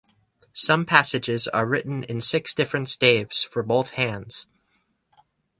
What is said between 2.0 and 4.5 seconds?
in six different staves for both hands.